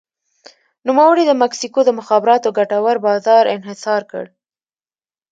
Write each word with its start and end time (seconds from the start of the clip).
نوموړي 0.87 1.23
د 1.25 1.31
مکسیکو 1.41 1.79
د 1.85 1.89
مخابراتو 1.99 2.55
ګټور 2.57 2.95
بازار 3.07 3.43
انحصار 3.55 4.01
کړ. 4.11 4.25